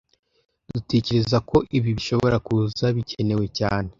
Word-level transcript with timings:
Dutekereza 0.73 1.37
ko 1.49 1.57
ibi 1.77 1.89
bishobora 1.97 2.37
kuza 2.47 2.85
bikenewe 2.95 3.45
cyane 3.59 3.89